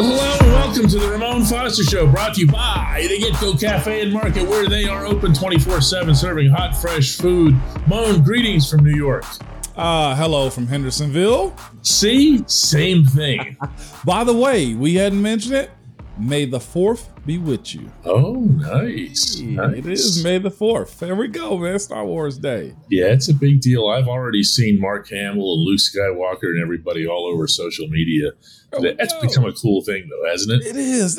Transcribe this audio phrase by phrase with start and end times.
[0.00, 3.38] Well, hello and welcome to the Ramon Foster Show, brought to you by the Get
[3.38, 7.54] Go Cafe and Market, where they are open 24 7, serving hot, fresh food.
[7.86, 9.26] Moan, greetings from New York.
[9.76, 11.54] Uh, hello from Hendersonville.
[11.82, 13.58] See, same thing.
[14.06, 15.70] By the way, we hadn't mentioned it.
[16.18, 17.90] May the 4th be with you.
[18.04, 19.38] Oh, nice.
[19.40, 19.76] nice.
[19.78, 20.98] It is May the 4th.
[20.98, 21.78] There we go, man.
[21.78, 22.74] Star Wars Day.
[22.88, 23.86] Yeah, it's a big deal.
[23.88, 28.32] I've already seen Mark Hamill and Luke Skywalker and everybody all over social media
[28.72, 29.20] Oh, That's no.
[29.22, 30.66] become a cool thing, though, hasn't it?
[30.68, 31.18] It is.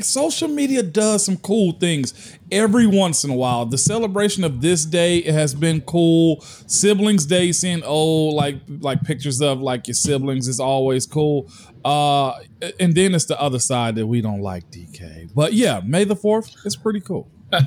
[0.00, 3.64] social media does some cool things every once in a while.
[3.64, 6.40] The celebration of this day has been cool.
[6.66, 11.48] Siblings Day, seeing old like like pictures of like your siblings is always cool.
[11.84, 12.34] Uh,
[12.80, 15.29] and then it's the other side that we don't like, DK.
[15.34, 17.30] But yeah, May the Fourth is pretty cool.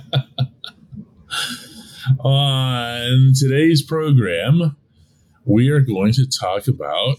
[2.20, 4.76] On today's program,
[5.45, 7.17] we are going to talk about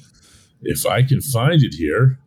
[0.62, 2.18] if I can find it here.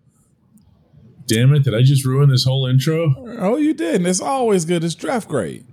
[1.26, 3.14] Damn it, did I just ruin this whole intro?
[3.40, 3.96] Oh, you did.
[3.96, 4.84] And it's always good.
[4.84, 5.66] It's draft grade.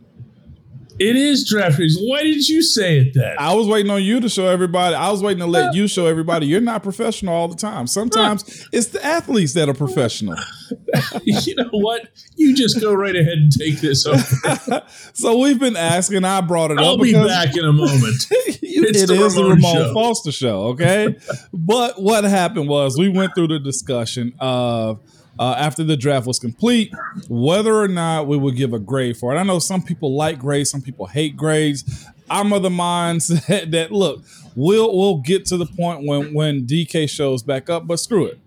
[1.04, 1.98] It is draft grades.
[2.00, 3.36] Why didn't you say it then?
[3.38, 4.94] I was waiting on you to show everybody.
[4.94, 7.86] I was waiting to let you show everybody you're not professional all the time.
[7.86, 10.36] Sometimes it's the athletes that are professional.
[11.22, 12.08] you know what?
[12.36, 14.82] You just go right ahead and take this over.
[15.12, 16.24] so we've been asking.
[16.24, 16.98] I brought it I'll up.
[16.98, 18.26] I'll be back in a moment.
[18.30, 19.94] it's it the, is Ramon the Ramon show.
[19.94, 20.62] Foster show.
[20.68, 21.16] Okay,
[21.52, 25.00] but what happened was we went through the discussion of
[25.38, 26.92] uh, after the draft was complete,
[27.28, 29.38] whether or not we would give a grade for it.
[29.38, 32.06] I know some people like grades, some people hate grades.
[32.30, 34.22] I'm of the minds that, look,
[34.54, 38.38] we'll we'll get to the point when when DK shows back up, but screw it.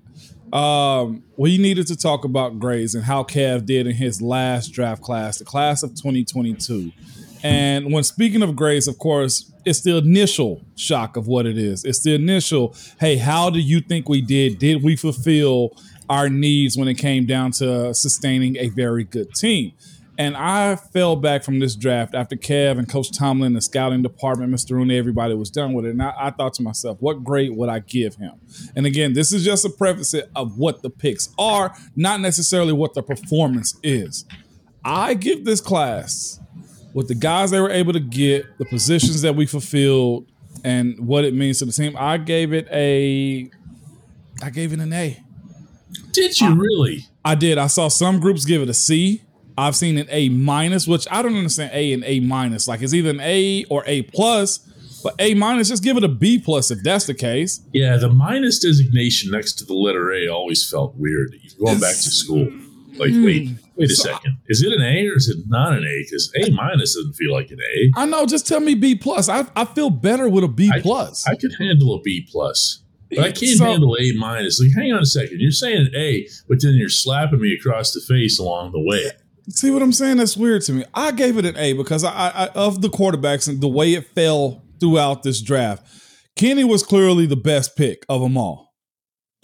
[0.53, 5.01] Um, we needed to talk about grades and how Kev did in his last draft
[5.01, 6.91] class, the class of 2022.
[7.43, 11.83] And when speaking of grades, of course, it's the initial shock of what it is.
[11.83, 14.57] It's the initial, hey, how do you think we did?
[14.57, 15.75] Did we fulfill
[16.09, 19.73] our needs when it came down to sustaining a very good team.
[20.19, 24.51] And I fell back from this draft after Kev and Coach Tomlin, the scouting department,
[24.51, 24.71] Mr.
[24.71, 25.89] Rooney, everybody was done with it.
[25.91, 28.31] And I, I, thought to myself, what grade would I give him?
[28.75, 32.95] And again, this is just a preface of what the picks are, not necessarily what
[32.95, 34.25] the performance is.
[34.83, 36.39] I give this class
[36.93, 40.25] with the guys they were able to get, the positions that we fulfilled,
[40.63, 41.95] and what it means to the team.
[41.95, 43.51] I gave it a,
[44.41, 45.21] I gave it an A.
[46.17, 47.05] Did you I, really?
[47.23, 47.57] I did.
[47.57, 49.21] I saw some groups give it a C.
[49.57, 52.67] I've seen an A minus, which I don't understand A and A minus.
[52.67, 54.59] Like it's either an A or A plus,
[55.03, 57.61] but A minus, just give it a B plus if that's the case.
[57.71, 61.35] Yeah, the minus designation next to the letter A always felt weird.
[61.41, 62.51] You're going back to school.
[62.97, 64.37] Like, mm, wait, wait a so second.
[64.47, 66.03] Is it an A or is it not an A?
[66.03, 67.91] Because A minus doesn't feel like an A.
[67.99, 68.25] I know.
[68.25, 69.29] Just tell me B plus.
[69.29, 71.27] I, I feel better with a B plus.
[71.27, 72.83] I, I could handle a B plus.
[73.09, 74.59] But I can't so, handle A minus.
[74.59, 75.39] Like, hang on a second.
[75.39, 79.11] You're saying A, but then you're slapping me across the face along the way.
[79.49, 80.17] See what I'm saying?
[80.17, 80.83] That's weird to me.
[80.93, 84.07] I gave it an A because I, I of the quarterbacks and the way it
[84.07, 85.85] fell throughout this draft.
[86.35, 88.66] Kenny was clearly the best pick of them all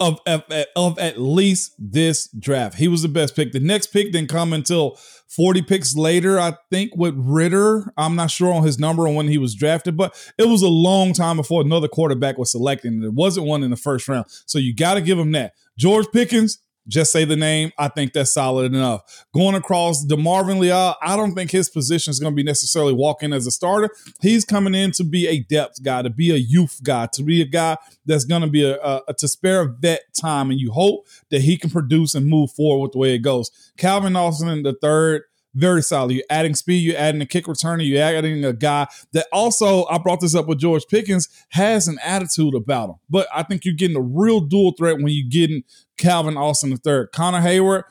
[0.00, 0.42] of, of,
[0.76, 2.78] of at least this draft.
[2.78, 3.52] He was the best pick.
[3.52, 7.92] The next pick didn't come until 40 picks later, I think, with Ridder.
[7.96, 10.68] I'm not sure on his number on when he was drafted, but it was a
[10.68, 12.92] long time before another quarterback was selected.
[12.92, 14.26] And there wasn't one in the first round.
[14.46, 15.54] So you got to give him that.
[15.78, 16.58] George Pickens,
[16.88, 17.72] just say the name.
[17.78, 19.26] I think that's solid enough.
[19.34, 23.32] Going across DeMarvin Leal, I don't think his position is going to be necessarily walking
[23.32, 23.90] as a starter.
[24.20, 27.40] He's coming in to be a depth guy, to be a youth guy, to be
[27.42, 30.72] a guy that's going to be a, a, a to spare vet time, and you
[30.72, 33.50] hope that he can produce and move forward with the way it goes.
[33.76, 35.22] Calvin Austin, the third
[35.54, 36.12] very solid.
[36.12, 39.98] You're adding speed, you're adding a kick returner, you're adding a guy that also, I
[39.98, 42.96] brought this up with George Pickens, has an attitude about him.
[43.08, 45.62] But I think you're getting a real dual threat when you're getting
[45.96, 47.12] Calvin Austin third.
[47.12, 47.84] Connor Heyward,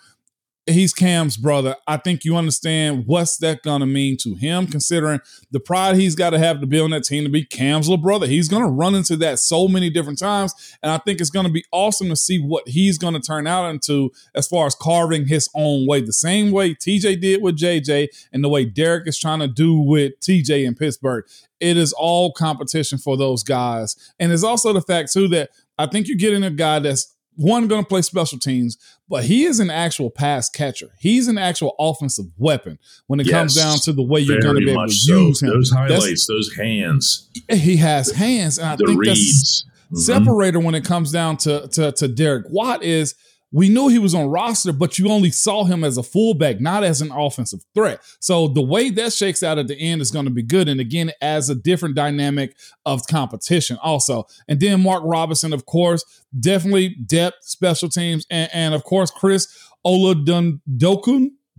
[0.65, 1.75] he's Cam's brother.
[1.87, 5.19] I think you understand what's that to mean to him, considering
[5.51, 8.01] the pride he's got to have to be on that team to be Cam's little
[8.01, 8.27] brother.
[8.27, 10.53] He's to run into that so many different times.
[10.81, 14.11] And I think it's to be awesome to see what he's to turn out into
[14.35, 18.43] as far as carving his own way, the same way TJ did with JJ and
[18.43, 21.25] the way Derek is trying to do with TJ in Pittsburgh.
[21.59, 23.95] It is all competition for those guys.
[24.19, 27.67] And it's also the fact, too, that I think you're getting a guy that's one
[27.67, 28.77] going to play special teams,
[29.07, 30.89] but he is an actual pass catcher.
[30.99, 34.55] He's an actual offensive weapon when it yes, comes down to the way you're going
[34.55, 35.27] to be able to so.
[35.27, 35.49] use him.
[35.49, 37.29] Those highlights, That's, those hands.
[37.49, 39.65] He has hands, and I the think reads.
[39.89, 40.25] that's mm-hmm.
[40.25, 43.15] separator when it comes down to, to to Derek Watt is
[43.53, 46.83] we knew he was on roster, but you only saw him as a fullback, not
[46.83, 48.01] as an offensive threat.
[48.19, 50.67] So the way that shakes out at the end is going to be good.
[50.67, 54.25] And again, as a different dynamic of competition also.
[54.47, 56.03] And then Mark Robinson, of course,
[56.37, 59.47] definitely depth, special teams, and, and of course, Chris
[59.85, 60.59] Oladokun,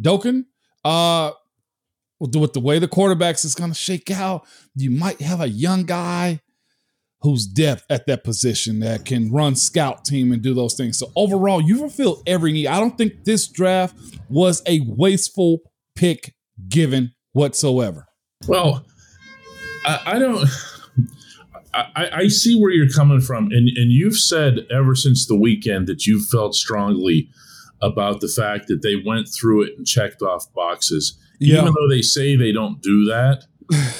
[0.03, 0.45] Dokun,
[0.85, 1.31] uh,
[2.19, 4.45] with the way the quarterbacks is going to shake out,
[4.75, 6.41] you might have a young guy
[7.25, 10.99] who's depth at that position that can run scout team and do those things.
[10.99, 12.67] So overall, you fulfill every need.
[12.67, 13.97] I don't think this draft
[14.29, 15.61] was a wasteful
[15.97, 16.35] pick
[16.69, 18.07] given whatsoever.
[18.47, 18.85] Well,
[19.87, 20.47] I, I don't.
[21.73, 25.89] I, I, see where you're coming from, and, and you've said ever since the weekend
[25.89, 27.31] that you felt strongly
[27.83, 31.63] about the fact that they went through it and checked off boxes, yeah.
[31.63, 33.47] even though they say they don't do that,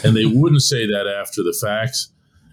[0.05, 2.11] and they wouldn't say that after the facts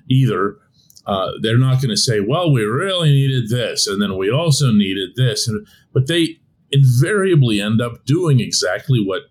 [0.10, 0.58] either.
[1.06, 4.72] Uh, they're not going to say, "Well, we really needed this, and then we also
[4.72, 6.40] needed this," and, but they
[6.72, 9.24] invariably end up doing exactly what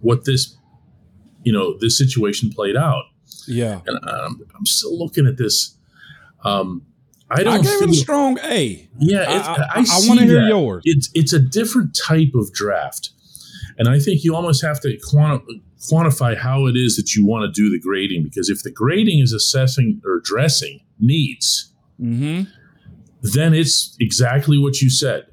[0.00, 0.56] what this
[1.42, 3.04] you know this situation played out.
[3.46, 5.76] Yeah, and I'm, I'm still looking at this.
[6.44, 6.86] Um,
[7.30, 7.54] I don't.
[7.54, 8.88] I gave feel, it a strong A.
[8.98, 10.82] Yeah, I, I, I, I want to hear yours.
[10.84, 13.10] It's it's a different type of draft,
[13.78, 17.42] and I think you almost have to quanti- quantify how it is that you want
[17.42, 22.42] to do the grading because if the grading is assessing or addressing needs, mm-hmm.
[23.22, 25.26] then it's exactly what you said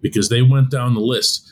[0.00, 1.48] because they went down the list.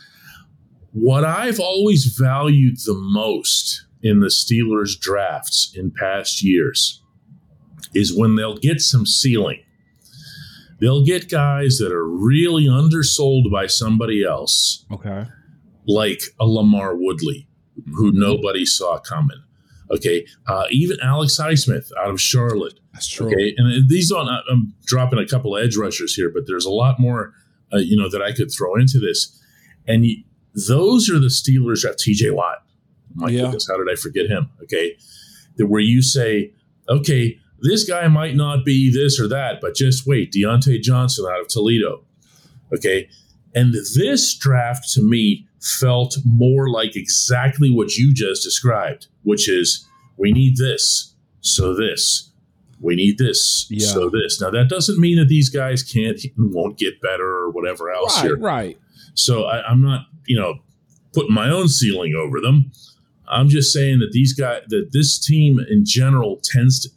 [0.93, 7.03] What I've always valued the most in the Steelers drafts in past years
[7.95, 9.61] is when they'll get some ceiling.
[10.81, 14.85] They'll get guys that are really undersold by somebody else.
[14.93, 15.27] Okay.
[15.87, 17.49] Like a LaMarr Woodley
[17.94, 19.43] who nobody saw coming.
[19.91, 22.81] Okay, uh, even Alex Highsmith out of Charlotte.
[22.93, 23.26] That's true.
[23.26, 26.99] Okay, and these on I'm dropping a couple edge rushers here, but there's a lot
[26.99, 27.32] more,
[27.73, 29.41] uh, you know, that I could throw into this.
[29.87, 30.06] And
[30.55, 32.31] those are the Steelers at T.J.
[32.31, 32.65] Watt.
[33.15, 33.43] My yeah.
[33.43, 34.50] goodness, how did I forget him?
[34.62, 34.97] Okay,
[35.56, 36.53] that where you say,
[36.88, 41.41] okay, this guy might not be this or that, but just wait, Diontae Johnson out
[41.41, 42.05] of Toledo.
[42.75, 43.09] Okay,
[43.55, 49.89] and this draft to me felt more like exactly what you just described, which is
[50.17, 52.31] we need this, so this.
[52.81, 53.87] We need this, yeah.
[53.87, 54.41] so this.
[54.41, 58.25] Now that doesn't mean that these guys can't won't get better or whatever else right,
[58.25, 58.39] here.
[58.39, 58.79] Right.
[59.15, 60.57] So I, I'm not, you know,
[61.12, 62.73] putting my own ceiling over them.
[63.27, 66.91] I'm just saying that these guys, that this team in general tends to,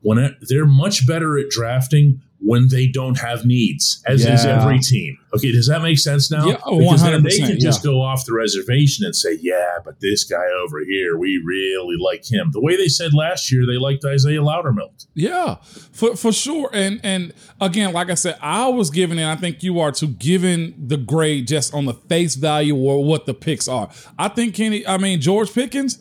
[0.00, 4.34] when they're much better at drafting when they don't have needs, as yeah.
[4.34, 5.18] is every team.
[5.34, 6.46] Okay, does that make sense now?
[6.46, 10.00] Yeah, oh, because then they can just go off the reservation and say, "Yeah, but
[10.00, 13.76] this guy over here, we really like him." The way they said last year, they
[13.76, 15.06] liked Isaiah Loudermilk.
[15.14, 15.56] Yeah,
[15.92, 16.70] for for sure.
[16.72, 19.26] And and again, like I said, I was giving it.
[19.26, 23.26] I think you are to giving the grade just on the face value or what
[23.26, 23.90] the picks are.
[24.18, 24.86] I think Kenny.
[24.86, 25.98] I mean George Pickens,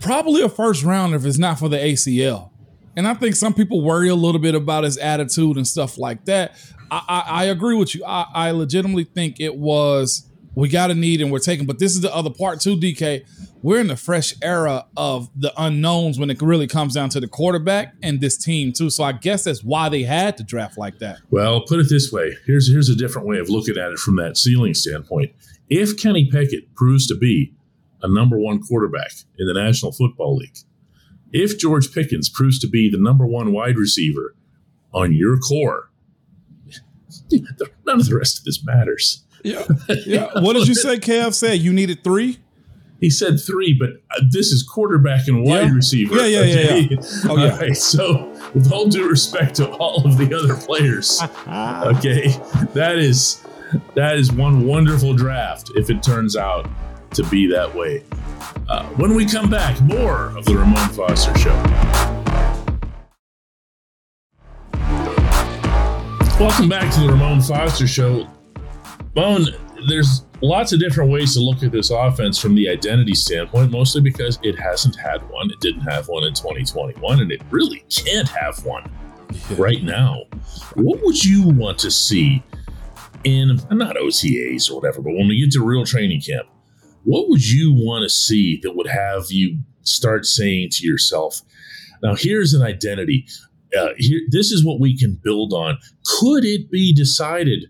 [0.00, 2.49] probably a first rounder if it's not for the ACL.
[2.96, 6.24] And I think some people worry a little bit about his attitude and stuff like
[6.26, 6.56] that.
[6.90, 8.04] I, I, I agree with you.
[8.04, 11.66] I, I legitimately think it was we got a need and we're taking.
[11.66, 13.24] But this is the other part too, DK.
[13.62, 17.28] We're in the fresh era of the unknowns when it really comes down to the
[17.28, 18.90] quarterback and this team too.
[18.90, 21.18] So I guess that's why they had to draft like that.
[21.30, 24.16] Well, put it this way: here's here's a different way of looking at it from
[24.16, 25.32] that ceiling standpoint.
[25.68, 27.52] If Kenny Pickett proves to be
[28.02, 30.56] a number one quarterback in the National Football League,
[31.32, 34.34] if George Pickens proves to be the number one wide receiver
[34.92, 35.90] on your core,
[37.86, 39.24] none of the rest of this matters.
[39.42, 39.64] Yeah.
[40.06, 40.28] Yeah.
[40.40, 41.60] what did you say, Kev said?
[41.60, 42.38] You needed three?
[43.00, 45.74] He said three, but uh, this is quarterback and wide yeah.
[45.74, 46.16] receiver.
[46.16, 46.74] Yeah, yeah, yeah.
[46.74, 46.96] yeah.
[47.24, 47.52] Oh, yeah.
[47.52, 47.76] All right.
[47.76, 52.28] So, with all due respect to all of the other players, okay,
[52.74, 53.42] that is
[53.94, 56.68] that is one wonderful draft if it turns out
[57.12, 58.04] to be that way.
[58.68, 61.54] Uh, when we come back, more of the Ramon Foster Show.
[66.38, 68.26] Welcome back to the Ramon Foster Show.
[69.14, 69.46] Bone,
[69.88, 74.00] there's lots of different ways to look at this offense from the identity standpoint, mostly
[74.00, 75.50] because it hasn't had one.
[75.50, 78.90] It didn't have one in 2021, and it really can't have one
[79.56, 80.22] right now.
[80.74, 82.42] What would you want to see
[83.24, 86.48] in, not OTAs or whatever, but when we get to real training camp?
[87.04, 91.42] What would you want to see that would have you start saying to yourself,
[92.02, 93.26] now here's an identity.
[93.78, 95.78] Uh, here, this is what we can build on.
[96.04, 97.66] Could it be decided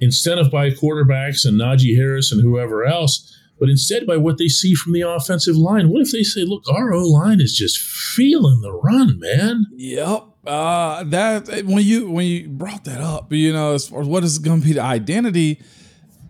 [0.00, 4.48] instead of by quarterbacks and Najee Harris and whoever else, but instead by what they
[4.48, 5.88] see from the offensive line?
[5.88, 9.66] What if they say, look, our O line is just feeling the run, man?
[9.76, 10.24] Yep.
[10.46, 14.24] Uh, that when you when you brought that up, you know, as far as what
[14.24, 15.60] is going to be the identity,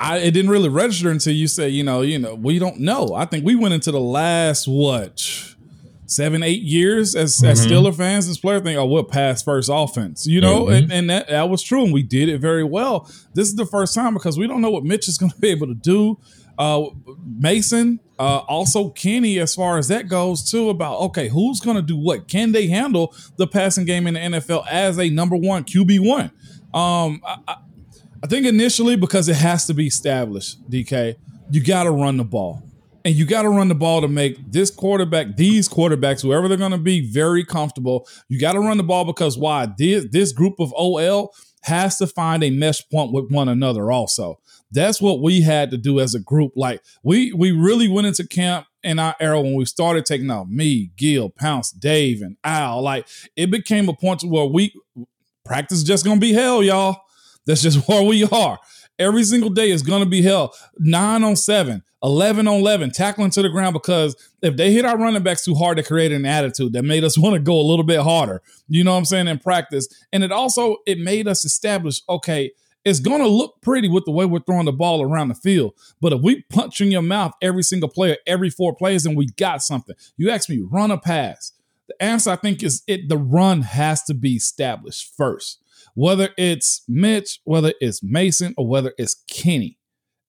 [0.01, 3.15] I it didn't really register until you said, you know, you know, we don't know.
[3.15, 5.57] I think we went into the last what
[6.09, 7.47] seven, eight years as, mm-hmm.
[7.47, 10.85] as Steeler fans and player think, oh, we'll pass first offense, you know, mm-hmm.
[10.85, 11.85] and, and that, that was true.
[11.85, 13.11] And we did it very well.
[13.35, 15.49] This is the first time because we don't know what Mitch is going to be
[15.49, 16.19] able to do.
[16.59, 16.87] Uh,
[17.25, 21.83] Mason, uh, also Kenny, as far as that goes, too, about okay, who's going to
[21.83, 22.27] do what?
[22.27, 26.33] Can they handle the passing game in the NFL as a number one QB one?
[26.75, 27.59] Um, I,
[28.23, 31.17] I think initially because it has to be established, DK,
[31.51, 32.63] you got to run the ball.
[33.05, 36.59] And you got to run the ball to make this quarterback, these quarterbacks, whoever they're
[36.59, 38.07] going to be, very comfortable.
[38.29, 39.69] You got to run the ball because why?
[39.79, 41.33] This, this group of OL
[41.63, 44.41] has to find a mesh point with one another also.
[44.71, 46.53] That's what we had to do as a group.
[46.55, 50.51] Like we we really went into camp in our era when we started taking out
[50.51, 52.83] me, Gil, Pounce, Dave, and Al.
[52.83, 54.75] Like it became a point to where we
[55.45, 57.01] practice just gonna be hell, y'all.
[57.49, 58.61] That's just where we are.
[58.99, 60.55] Every single day is going to be hell.
[60.79, 64.99] Nine on seven, 11 on 11, tackling to the ground because if they hit our
[64.99, 67.63] running backs too hard, they created an attitude that made us want to go a
[67.63, 68.43] little bit harder.
[68.69, 69.27] You know what I'm saying?
[69.27, 69.89] In practice.
[70.13, 72.53] And it also, it made us establish, okay,
[72.85, 75.75] it's going to look pretty with the way we're throwing the ball around the field.
[76.01, 79.27] But if we punch in your mouth every single player, every four plays, and we
[79.37, 79.95] got something.
[80.17, 81.53] You ask me, run a pass.
[81.89, 85.63] The answer I think is it the run has to be established first
[85.99, 89.79] whether it's Mitch, whether it's Mason, or whether it's Kenny,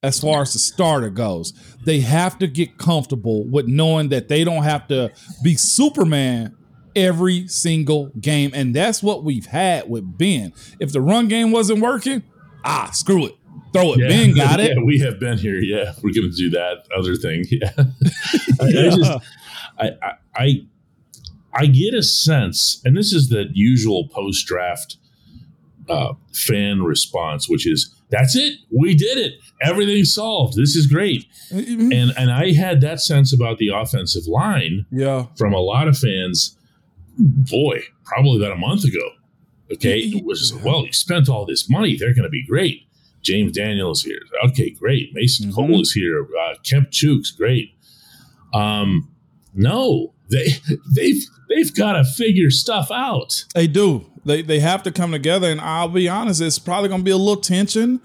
[0.02, 1.54] as far as the starter goes,
[1.86, 5.12] they have to get comfortable with knowing that they don't have to
[5.44, 6.58] be Superman
[6.96, 8.50] every single game.
[8.56, 10.54] And that's what we've had with Ben.
[10.80, 12.24] If the run game wasn't working,
[12.66, 13.36] ah, screw it.
[13.72, 14.00] Throw it.
[14.00, 14.76] Yeah, ben got it.
[14.76, 15.58] Yeah, we have been here.
[15.58, 17.46] Yeah, we're going to do that other thing.
[17.52, 17.74] Yeah.
[18.68, 18.88] Yeah.
[18.88, 19.12] I, just,
[19.78, 19.92] I,
[20.36, 20.68] I,
[21.54, 24.98] I get a sense, and this is the usual post draft
[25.90, 30.58] uh, fan response, which is that's it, we did it, everything's solved.
[30.58, 31.92] This is great, mm-hmm.
[31.92, 35.98] and and I had that sense about the offensive line, yeah, from a lot of
[35.98, 36.56] fans.
[37.22, 39.10] Boy, probably about a month ago.
[39.74, 42.88] Okay, it was well, you spent all this money; they're going to be great.
[43.22, 44.22] James Daniels here.
[44.46, 45.10] Okay, great.
[45.14, 45.56] Mason mm-hmm.
[45.56, 46.24] Cole is here.
[46.24, 47.76] Uh, Kemp Chooks, great.
[48.54, 49.12] Um,
[49.54, 50.48] no, they
[50.96, 53.46] they've they've got to figure stuff out.
[53.56, 54.06] They do.
[54.26, 57.12] They they have to come together, and I'll be honest, it's probably going to be
[57.12, 58.02] a little tension.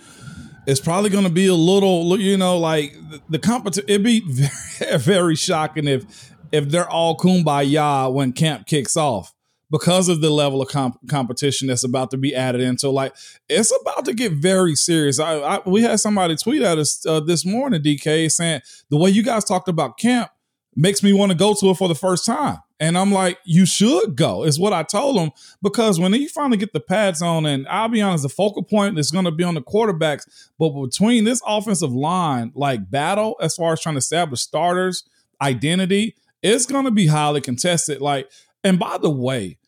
[0.67, 3.89] It's probably going to be a little, you know, like the, the competition.
[3.89, 4.21] It'd be
[4.79, 9.35] very very shocking if if they're all kumbaya when camp kicks off
[9.71, 12.89] because of the level of comp- competition that's about to be added into.
[12.91, 13.15] Like
[13.49, 15.19] it's about to get very serious.
[15.19, 19.11] I, I we had somebody tweet at us uh, this morning, DK, saying the way
[19.11, 20.31] you guys talked about camp
[20.77, 22.59] makes me want to go to it for the first time.
[22.81, 25.31] And I'm like, you should go, is what I told him.
[25.63, 28.99] Because when you finally get the pads on, and I'll be honest, the focal point
[28.99, 30.51] is going to be on the quarterbacks.
[30.59, 35.05] But between this offensive line, like battle, as far as trying to establish starters,
[35.41, 38.01] identity, it's going to be highly contested.
[38.01, 38.31] Like,
[38.63, 39.59] and by the way,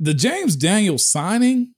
[0.00, 1.74] the James Daniels signing,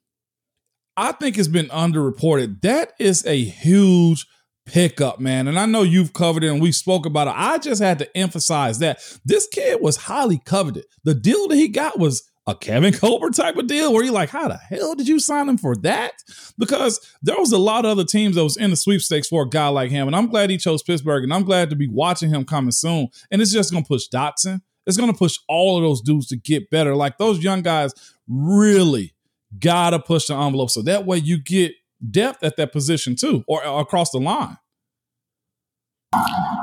[0.96, 2.62] I think has been underreported.
[2.62, 4.26] That is a huge
[4.68, 5.48] pickup, man.
[5.48, 7.34] And I know you've covered it and we spoke about it.
[7.36, 10.84] I just had to emphasize that this kid was highly coveted.
[11.04, 14.30] The deal that he got was a Kevin Colbert type of deal where you're like,
[14.30, 16.12] how the hell did you sign him for that?
[16.58, 19.48] Because there was a lot of other teams that was in the sweepstakes for a
[19.48, 20.06] guy like him.
[20.06, 23.08] And I'm glad he chose Pittsburgh and I'm glad to be watching him coming soon.
[23.30, 24.62] And it's just going to push Dotson.
[24.86, 26.94] It's going to push all of those dudes to get better.
[26.96, 27.92] Like those young guys
[28.26, 29.14] really
[29.58, 30.70] got to push the envelope.
[30.70, 31.72] So that way you get
[32.10, 34.56] depth at that position too, or, across the line.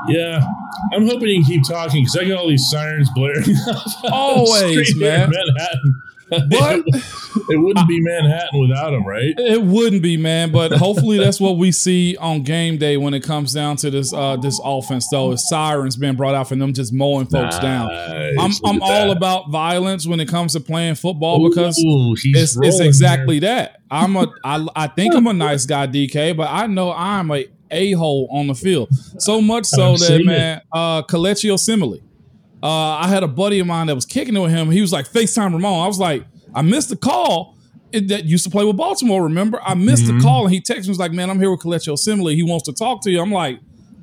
[0.07, 0.45] Yeah,
[0.93, 3.55] I'm hoping you can keep talking because I got all these sirens blaring.
[4.11, 5.29] Always, man.
[5.29, 6.01] Manhattan.
[6.29, 6.83] But
[7.49, 9.33] it wouldn't be Manhattan without him, right?
[9.37, 10.51] It wouldn't be, man.
[10.51, 14.13] But hopefully, that's what we see on game day when it comes down to this
[14.13, 15.07] uh, this offense.
[15.09, 17.61] Though, is sirens being brought out for them just mowing folks nice.
[17.61, 17.91] down.
[18.39, 22.79] I'm I'm all about violence when it comes to playing football because Ooh, it's, it's
[22.79, 23.81] exactly that.
[23.91, 27.45] I'm a I, I think I'm a nice guy, DK, but I know I'm a
[27.71, 28.89] a hole on the field.
[29.19, 32.01] So much so that man, uh, Kelechi Osemele
[32.65, 34.71] uh, I had a buddy of mine that was kicking it with him.
[34.71, 35.83] He was like, FaceTime Ramon.
[35.83, 37.55] I was like, I missed the call.
[37.91, 39.61] It, that used to play with Baltimore, remember?
[39.63, 40.17] I missed mm-hmm.
[40.17, 42.33] the call and he texted me, was like, man, I'm here with Kelechi Osemele.
[42.33, 43.21] He wants to talk to you.
[43.21, 43.59] I'm like,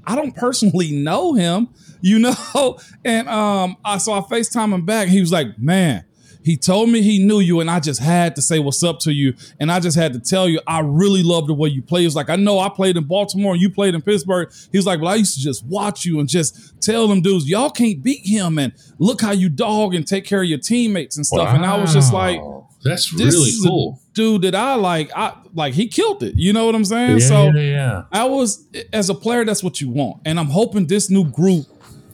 [0.07, 1.69] I don't personally know him,
[2.00, 2.78] you know?
[3.04, 5.09] And um, I so I FaceTime him back.
[5.09, 6.04] he was like, man,
[6.45, 9.13] he told me he knew you, and I just had to say what's up to
[9.13, 9.35] you.
[9.61, 12.01] And I just had to tell you, I really love the way you play.
[12.01, 14.51] He was like, I know I played in Baltimore and you played in Pittsburgh.
[14.71, 17.49] He was like, Well, I used to just watch you and just tell them dudes,
[17.49, 18.59] y'all can't beat him.
[18.59, 21.49] And look how you dog and take care of your teammates and stuff.
[21.49, 21.55] Wow.
[21.55, 22.41] And I was just like,
[22.83, 24.01] That's really cool.
[24.13, 26.35] dude that I like, I like he killed it.
[26.37, 27.19] You know what I'm saying?
[27.19, 28.03] Yeah, so yeah, yeah.
[28.11, 30.23] I was as a player, that's what you want.
[30.25, 31.67] And I'm hoping this new group,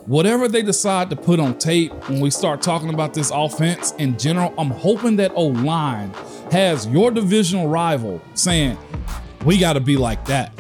[0.09, 4.17] whatever they decide to put on tape when we start talking about this offense in
[4.17, 6.11] general, I'm hoping that O line
[6.51, 8.79] has your divisional rival saying,
[9.45, 10.51] We gotta be like that.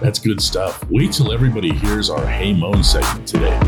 [0.00, 0.84] That's good stuff.
[0.90, 3.58] Wait till everybody hears our Hey Moan segment today.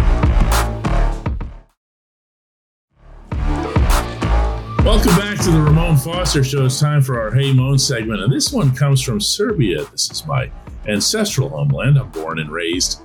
[4.85, 6.67] Welcome back to the Ramon Foster Show.
[6.67, 9.85] It's time for our Hey Moan segment, and this one comes from Serbia.
[9.87, 10.53] This is my
[10.87, 11.99] ancestral homeland.
[11.99, 13.01] I'm born and raised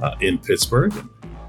[0.00, 0.92] uh, in Pittsburgh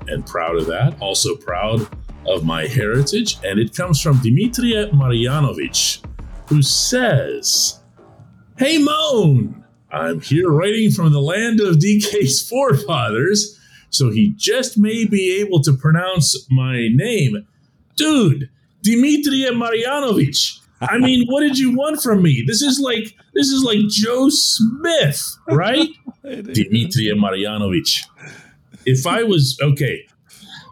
[0.07, 0.99] and, proud of that.
[1.01, 1.87] Also proud
[2.25, 6.03] of my heritage, and it comes from Dimitrija Marjanovic,
[6.47, 7.79] who says,
[8.57, 15.05] Hey Moan, I'm here writing from the land of DK's forefathers, so he just may
[15.05, 17.47] be able to pronounce my name.
[17.95, 18.49] Dude,
[18.85, 20.59] Dimitrija Marjanovic.
[20.81, 22.43] I mean, what did you want from me?
[22.45, 25.89] This is like this is like Joe Smith, right?
[26.23, 28.05] Dimitrija Marjanovic.
[28.89, 30.07] If I was okay,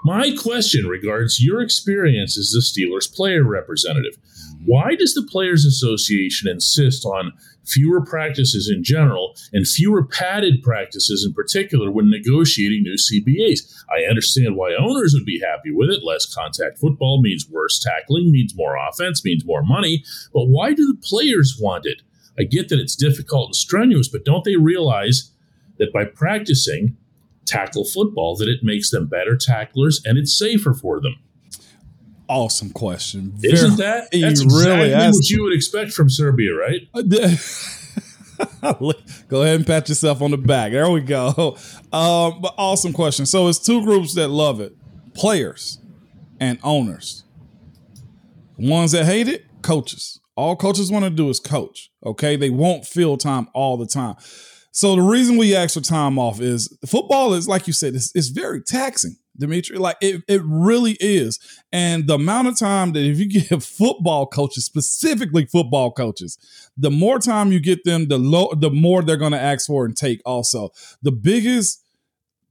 [0.04, 4.18] my question regards your experience as the Steelers player representative.
[4.66, 7.34] Why does the Players Association insist on
[7.64, 13.72] fewer practices in general and fewer padded practices in particular when negotiating new CBAs?
[13.96, 16.04] I understand why owners would be happy with it.
[16.04, 20.04] Less contact football means worse tackling, means more offense, means more money.
[20.34, 22.02] But why do the players want it?
[22.40, 25.32] I get that it's difficult and strenuous, but don't they realize
[25.78, 26.98] that by practicing
[27.48, 31.16] tackle football that it makes them better tacklers and it's safer for them?
[32.30, 33.34] Awesome question.
[33.42, 34.10] Isn't that?
[34.12, 36.82] That's really exactly asked- what you would expect from Serbia, right?
[39.30, 40.72] go ahead and pat yourself on the back.
[40.72, 41.58] There we go.
[41.92, 43.26] Um, but awesome question.
[43.26, 44.76] So it's two groups that love it:
[45.14, 45.80] players
[46.40, 47.24] and owners.
[48.58, 50.20] Ones that hate it, coaches.
[50.36, 51.92] All coaches want to do is coach.
[52.06, 54.16] Okay, they won't field time all the time.
[54.78, 58.16] So the reason we ask for time off is football is like you said, it's,
[58.16, 59.80] it's very taxing, Dimitri.
[59.80, 61.40] Like it, it really is.
[61.72, 66.38] And the amount of time that if you give football coaches, specifically football coaches,
[66.78, 69.84] the more time you get them, the low, the more they're going to ask for
[69.84, 70.22] and take.
[70.26, 70.70] Also,
[71.02, 71.84] the biggest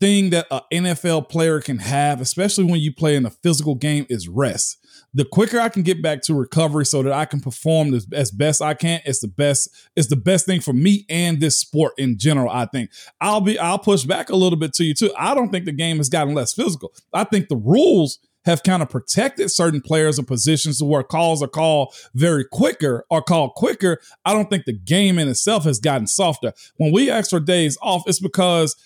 [0.01, 4.05] thing that an NFL player can have, especially when you play in a physical game,
[4.09, 4.79] is rest.
[5.17, 8.31] The quicker I can get back to recovery so that I can perform as, as
[8.31, 9.75] best I can, it's the best.
[9.97, 12.51] It's the best thing for me and this sport in general.
[12.51, 13.59] I think I'll be.
[13.59, 15.11] I'll push back a little bit to you too.
[15.19, 16.93] I don't think the game has gotten less physical.
[17.15, 21.43] I think the rules have kind of protected certain players and positions to where calls
[21.43, 23.99] are called very quicker or called quicker.
[24.25, 26.53] I don't think the game in itself has gotten softer.
[26.77, 28.77] When we ask for days off, it's because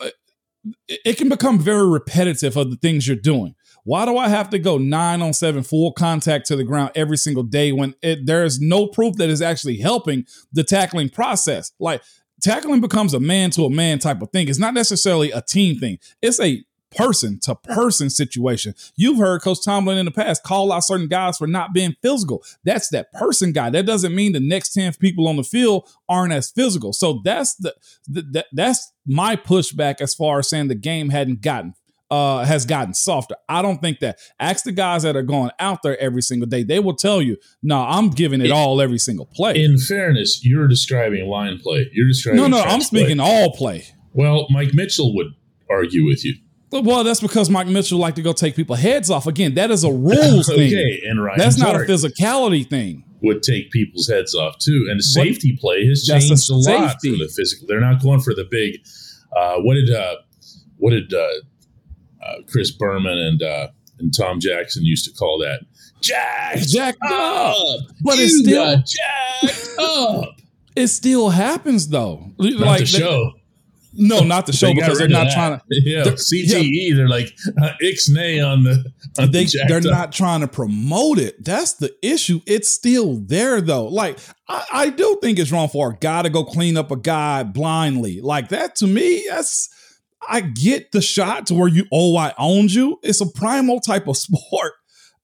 [0.00, 0.14] it
[1.04, 3.54] it can become very repetitive of the things you're doing.
[3.86, 7.16] Why do I have to go nine on seven full contact to the ground every
[7.16, 11.70] single day when it, there is no proof that is actually helping the tackling process?
[11.78, 12.02] Like
[12.42, 14.48] tackling becomes a man to a man type of thing.
[14.48, 16.00] It's not necessarily a team thing.
[16.20, 16.64] It's a
[16.96, 18.74] person to person situation.
[18.96, 22.42] You've heard Coach Tomlin in the past call out certain guys for not being physical.
[22.64, 23.70] That's that person guy.
[23.70, 26.92] That doesn't mean the next 10 people on the field aren't as physical.
[26.92, 27.72] So that's the,
[28.08, 31.74] the that, that's my pushback as far as saying the game hadn't gotten
[32.10, 33.36] uh has gotten softer.
[33.48, 34.18] I don't think that.
[34.38, 36.62] Ask the guys that are going out there every single day.
[36.62, 39.62] They will tell you, no, I'm giving it all every single play.
[39.62, 41.88] In fairness, you're describing line play.
[41.92, 43.00] You're describing no, no, I'm trench play.
[43.00, 43.84] speaking all play.
[44.12, 45.28] Well, Mike Mitchell would
[45.70, 46.34] argue with you.
[46.72, 49.26] Well, that's because Mike Mitchell like to go take people heads off.
[49.26, 50.68] Again, that is a rules thing.
[50.72, 53.04] okay, and Ryan That's not a physicality thing.
[53.22, 54.86] would take people's heads off too.
[54.90, 57.66] And safety play has That's a changed a, lot for the physical.
[57.68, 58.80] They're not going for the big.
[59.36, 60.16] Uh, what did uh,
[60.78, 61.28] what did uh,
[62.24, 65.60] uh, Chris Berman and uh, and Tom Jackson used to call that?
[66.00, 67.56] Jack, Jacked up.
[68.02, 70.36] But you it's still jacked up.
[70.76, 72.32] it still happens though.
[72.38, 73.32] Not like the they- show.
[73.98, 76.94] No, not the show They because they're not trying to Yeah, they're- CTE.
[76.94, 78.84] They're like uh, ixnay on the.
[79.18, 79.84] On they the they're up.
[79.84, 81.42] not trying to promote it.
[81.42, 82.40] That's the issue.
[82.46, 83.86] It's still there though.
[83.86, 84.18] Like
[84.50, 87.42] I, I do think it's wrong for a guy to go clean up a guy
[87.42, 88.20] blindly.
[88.20, 89.70] Like that to me, that's
[90.28, 92.98] I get the shot to where you oh I owned you.
[93.02, 94.72] It's a primal type of sport,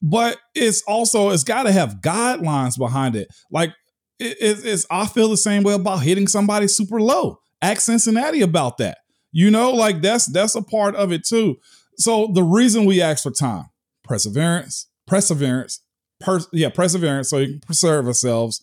[0.01, 3.29] but it's also it's got to have guidelines behind it.
[3.51, 3.71] Like
[4.19, 7.39] it, it- it's I feel the same way about hitting somebody super low.
[7.61, 8.99] Ask Cincinnati about that.
[9.33, 11.57] You know, like that's that's a part of it too.
[11.99, 13.67] So the reason we ask for time,
[14.05, 15.81] perseverance, perseverance,
[16.21, 18.61] per, yeah, perseverance, so you can preserve ourselves.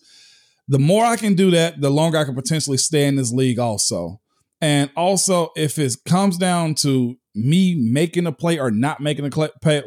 [0.68, 3.58] The more I can do that, the longer I can potentially stay in this league.
[3.58, 4.20] Also,
[4.60, 9.30] And also, if it comes down to me making a play or not making a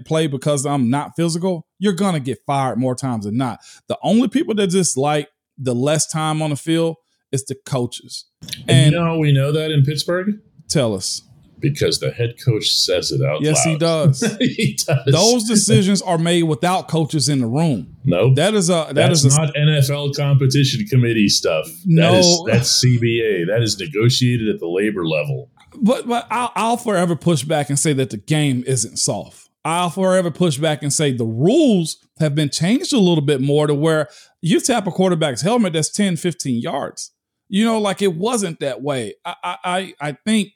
[0.05, 3.59] play because I'm not physical, you're gonna get fired more times than not.
[3.87, 6.95] The only people that just like the less time on the field
[7.31, 8.25] is the coaches.
[8.67, 10.39] And, and you know, we know that in Pittsburgh.
[10.69, 11.21] Tell us
[11.63, 13.71] because the head coach says it out yes, loud.
[13.71, 14.37] he does.
[14.39, 15.05] he does.
[15.07, 17.95] Those decisions are made without coaches in the room.
[18.03, 21.67] No, that is a that that's is not NFL competition committee stuff.
[21.85, 23.47] No, that is, that's CBA.
[23.47, 25.49] That is negotiated at the labor level.
[25.81, 29.49] But but I'll, I'll forever push back and say that the game isn't soft.
[29.65, 33.67] I'll forever push back and say the rules have been changed a little bit more
[33.67, 34.09] to where
[34.41, 37.11] you tap a quarterback's helmet that's 10, 15 yards.
[37.47, 39.13] You know, like it wasn't that way.
[39.23, 40.49] I I I think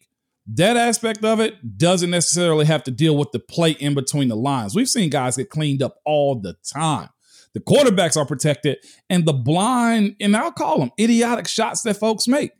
[0.54, 4.36] that aspect of it doesn't necessarily have to deal with the play in between the
[4.36, 4.76] lines.
[4.76, 7.10] We've seen guys get cleaned up all the time.
[7.54, 8.78] The quarterbacks are protected,
[9.10, 12.52] and the blind, and I'll call them idiotic shots that folks make.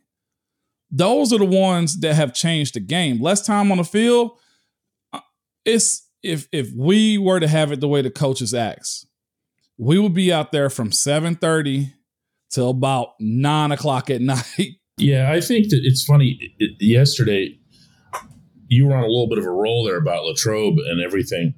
[0.90, 3.22] Those are the ones that have changed the game.
[3.22, 4.32] Less time on the field.
[5.12, 5.20] Uh,
[5.64, 9.06] it's if if we were to have it the way the coaches ask,
[9.76, 11.92] we would be out there from seven thirty
[12.50, 14.78] till about nine o'clock at night.
[14.96, 16.56] Yeah, I think that it's funny.
[16.80, 17.57] Yesterday,
[18.68, 21.54] you were on a little bit of a roll there about Latrobe and everything.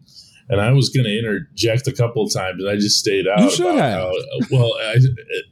[0.49, 3.41] And I was going to interject a couple of times, and I just stayed out.
[3.41, 4.01] You should have.
[4.01, 4.13] How,
[4.51, 4.97] well, I,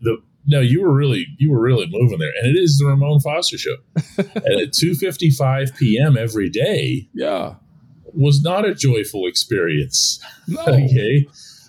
[0.01, 0.19] the
[0.49, 3.59] no, you were really you were really moving there, and it is the Ramon Foster
[3.59, 3.77] show.
[4.19, 6.17] and at two fifty five p.m.
[6.17, 7.55] every day, yeah,
[8.15, 10.21] was not a joyful experience.
[10.49, 10.61] No.
[10.69, 11.29] okay,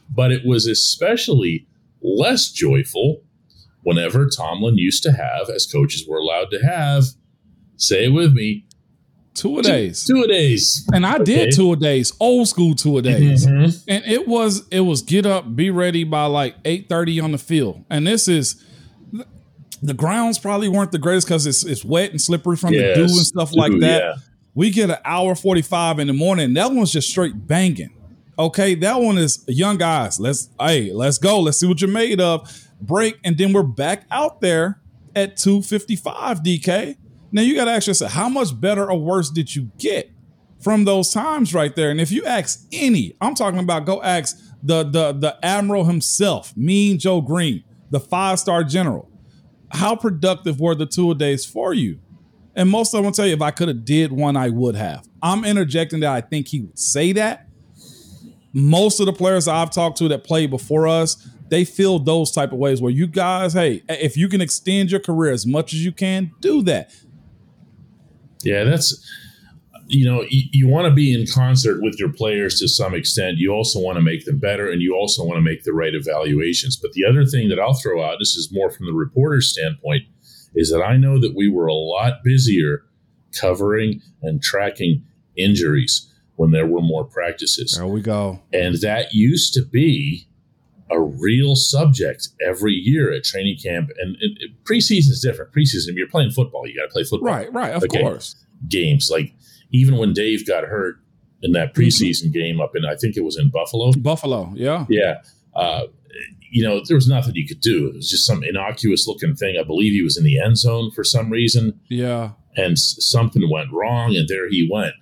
[0.10, 1.68] but it was especially
[2.02, 3.22] less joyful
[3.84, 7.04] whenever Tomlin used to have, as coaches were allowed to have,
[7.76, 8.66] say it with me,
[9.40, 10.06] two a days.
[10.06, 10.88] Two a days.
[10.94, 11.24] And I okay.
[11.24, 13.48] did two a days, old school two a days.
[13.48, 13.90] Mm-hmm.
[13.90, 17.86] And it was it was get up, be ready by like 8:30 on the field.
[17.90, 18.64] And this is
[19.82, 22.98] the grounds probably weren't the greatest because it's it's wet and slippery from yes.
[22.98, 24.02] the dew and stuff like that.
[24.02, 24.16] Yeah.
[24.56, 26.54] We get an hour 45 in the morning.
[26.56, 27.96] That one's just straight banging.
[28.38, 28.76] Okay.
[28.76, 30.20] That one is young guys.
[30.20, 31.40] Let's hey, let's go.
[31.40, 32.66] Let's see what you're made of.
[32.82, 34.82] Break, and then we're back out there
[35.16, 36.96] at 255 DK.
[37.32, 40.12] Now you got to ask yourself, how much better or worse did you get
[40.60, 41.92] from those times right there?
[41.92, 46.56] And if you ask any, I'm talking about go ask the the the admiral himself,
[46.58, 49.10] Mean Joe Greene, the five star general.
[49.72, 52.00] How productive were the two days for you?
[52.56, 55.08] And most of them tell you if I could have did one, I would have.
[55.22, 57.48] I'm interjecting that I think he would say that.
[58.52, 62.52] Most of the players I've talked to that played before us, they feel those type
[62.52, 65.86] of ways where you guys, hey, if you can extend your career as much as
[65.86, 66.92] you can, do that.
[68.44, 69.06] Yeah, that's
[69.88, 73.38] you know you, you want to be in concert with your players to some extent.
[73.38, 75.94] You also want to make them better, and you also want to make the right
[75.94, 76.78] evaluations.
[76.78, 80.04] But the other thing that I'll throw out, this is more from the reporter's standpoint,
[80.56, 82.86] is that I know that we were a lot busier
[83.40, 85.04] covering and tracking
[85.36, 87.76] injuries when there were more practices.
[87.76, 88.42] There we go.
[88.54, 90.29] And that used to be
[90.92, 93.90] a real subject every year at training camp.
[94.00, 95.52] And, and preseason is different.
[95.54, 97.30] Preseason, if you're playing football, you got to play football.
[97.30, 98.02] Right, right, of okay.
[98.02, 98.36] course.
[98.68, 99.34] Games like
[99.72, 100.96] even when Dave got hurt
[101.42, 101.82] in that mm-hmm.
[101.82, 102.40] preseason mm-hmm.
[102.40, 103.92] game up in, I think it was in Buffalo.
[103.94, 105.22] Buffalo, yeah, yeah.
[105.56, 105.84] Uh,
[106.52, 107.88] you know, there was nothing you could do.
[107.88, 109.58] It was just some innocuous looking thing.
[109.60, 111.80] I believe he was in the end zone for some reason.
[111.90, 114.94] Yeah, and something went wrong, and there he went.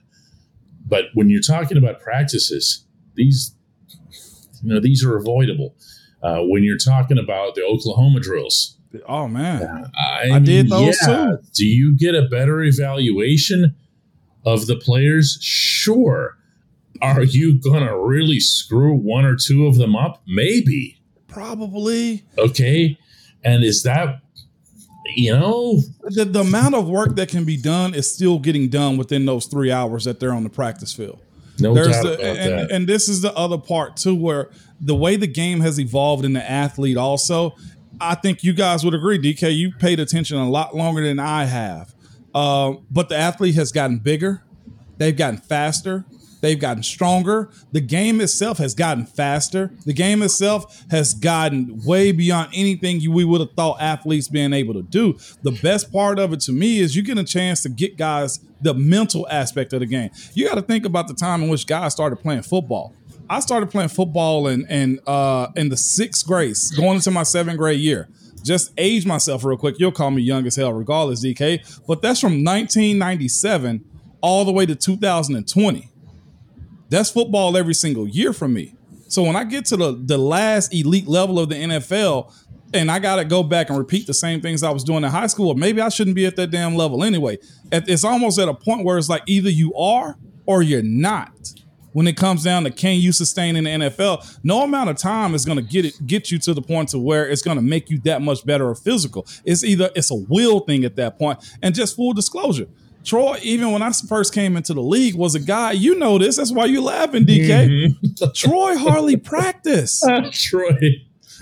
[0.86, 3.57] But when you're talking about practices, these
[4.63, 5.76] you know, these are avoidable.
[6.22, 11.08] Uh, when you're talking about the Oklahoma drills, oh man, I, I did those yeah,
[11.08, 11.38] too.
[11.54, 13.76] Do you get a better evaluation
[14.46, 15.38] of the players?
[15.41, 16.38] Sure.
[17.02, 20.24] Are you gonna really screw one or two of them up?
[20.28, 21.00] Maybe.
[21.28, 22.26] Probably.
[22.38, 22.98] Okay.
[23.43, 24.22] And is that
[25.15, 28.98] you know the, the amount of work that can be done is still getting done
[28.98, 31.22] within those three hours that they're on the practice field.
[31.60, 32.72] No There's doubt the, about and, that.
[32.72, 36.34] and this is the other part too, where the way the game has evolved in
[36.34, 37.56] the athlete also,
[38.00, 41.46] I think you guys would agree, DK, you paid attention a lot longer than I
[41.46, 41.93] have.
[42.34, 44.43] Uh, but the athlete has gotten bigger,
[44.98, 46.06] they've gotten faster,
[46.41, 47.50] They've gotten stronger.
[47.71, 49.71] The game itself has gotten faster.
[49.86, 54.73] The game itself has gotten way beyond anything we would have thought athletes being able
[54.73, 55.17] to do.
[55.43, 58.39] The best part of it to me is you get a chance to get guys
[58.62, 60.10] the mental aspect of the game.
[60.34, 62.93] You got to think about the time in which guys started playing football.
[63.30, 67.58] I started playing football in in uh, in the sixth grade, going into my seventh
[67.58, 68.08] grade year.
[68.43, 69.76] Just age myself real quick.
[69.78, 71.84] You'll call me young as hell, regardless, DK.
[71.86, 73.84] But that's from 1997
[74.21, 75.89] all the way to 2020.
[76.89, 78.76] That's football every single year for me.
[79.08, 82.34] So when I get to the the last elite level of the NFL,
[82.73, 85.10] and I got to go back and repeat the same things I was doing in
[85.10, 85.56] high school.
[85.56, 87.38] Maybe I shouldn't be at that damn level anyway.
[87.71, 91.32] It's almost at a point where it's like either you are or you're not.
[91.93, 95.34] When it comes down to can you sustain in the NFL, no amount of time
[95.34, 97.63] is going to get it get you to the point to where it's going to
[97.63, 99.26] make you that much better or physical.
[99.45, 101.39] It's either it's a will thing at that point.
[101.63, 102.67] And just full disclosure,
[103.08, 105.72] Troy, even when I first came into the league, was a guy.
[105.72, 106.36] You know this.
[106.36, 107.48] That's why you laughing, DK.
[107.48, 108.26] Mm-hmm.
[108.36, 110.06] Troy hardly practiced.
[110.34, 110.78] Troy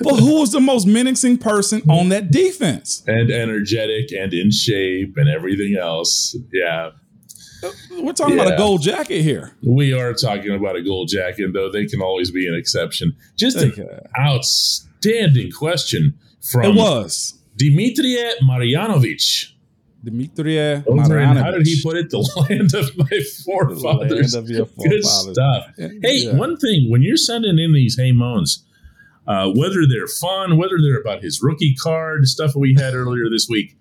[0.01, 3.03] but who was the most menacing person on that defense?
[3.07, 6.35] And energetic and in shape and everything else.
[6.51, 6.91] Yeah.
[7.91, 8.43] We're talking yeah.
[8.43, 9.55] about a gold jacket here.
[9.65, 13.15] We are talking about a gold jacket, though they can always be an exception.
[13.37, 13.73] Just an
[14.19, 19.53] outstanding question from it was Dimitri Marjanovic.
[20.05, 21.41] Dimitri Marjanovic.
[21.41, 22.09] How did he put it?
[22.11, 24.31] The land of my forefathers.
[24.31, 25.25] The land of your forefathers.
[25.25, 25.71] Good stuff.
[25.77, 26.35] Hey, yeah.
[26.35, 28.63] one thing when you're sending in these hey moans,
[29.27, 33.47] uh, whether they're fun, whether they're about his rookie card, stuff we had earlier this
[33.49, 33.75] week.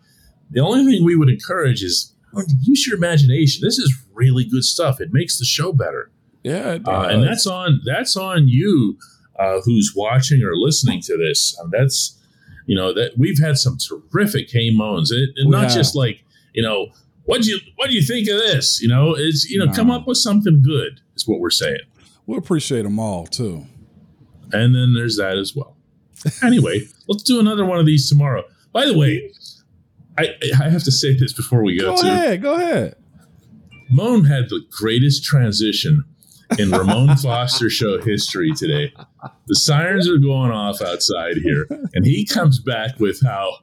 [0.51, 2.15] The only thing we would encourage is
[2.63, 3.61] use your imagination.
[3.65, 5.01] This is really good stuff.
[5.01, 6.11] It makes the show better.
[6.43, 8.99] Yeah, uh, and that's on that's on you
[9.39, 11.59] uh, who's watching or listening to this.
[11.61, 12.21] Um, that's
[12.67, 15.73] you know that we've had some terrific Hey Moans, and, and not have.
[15.73, 16.89] just like you know
[17.25, 18.81] what do you what do you think of this?
[18.81, 19.73] You know, it's you know no.
[19.73, 21.81] come up with something good is what we're saying.
[22.27, 23.67] We appreciate them all too.
[24.53, 25.77] And then there's that as well.
[26.43, 28.45] Anyway, let's do another one of these tomorrow.
[28.73, 29.31] By the way,
[30.17, 32.09] I, I have to say this before we go, go to.
[32.09, 32.97] ahead, go ahead.
[33.91, 36.05] Moan had the greatest transition
[36.59, 38.93] in Ramon Foster show history today.
[39.47, 43.59] The sirens are going off outside here, and he comes back with how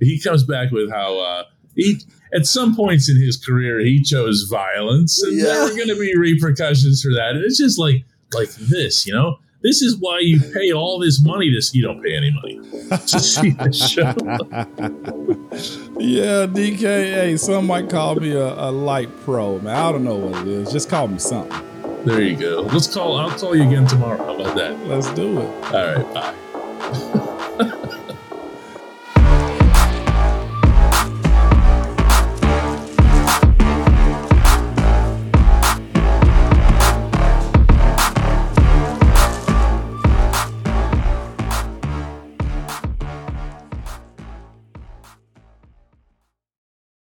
[0.00, 1.44] he comes back with how uh,
[1.76, 2.00] he
[2.34, 5.44] at some points in his career he chose violence, and yeah.
[5.44, 7.36] there were going to be repercussions for that.
[7.36, 9.38] And it's just like like this, you know.
[9.62, 13.20] This is why you pay all this money to you don't pay any money to
[13.20, 14.04] see the show.
[16.00, 17.38] yeah, DKA.
[17.38, 19.76] Some might call me a, a light pro, man.
[19.76, 20.72] I don't know what it is.
[20.72, 21.60] Just call me something.
[22.04, 22.62] There you go.
[22.62, 23.18] Let's call.
[23.18, 24.16] I'll call you again tomorrow.
[24.16, 24.78] How about that?
[24.86, 25.46] Let's do it.
[25.74, 26.14] All right.
[26.14, 27.76] Bye.